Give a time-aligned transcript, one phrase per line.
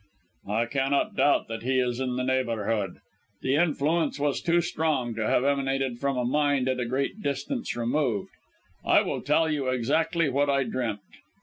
[0.47, 3.01] "I cannot doubt that he is in the neighbourhood.
[3.43, 7.75] The influence was too strong to have emanated from a mind at a great distance
[7.75, 8.31] removed.
[8.83, 11.01] I will tell you exactly what I dreamt."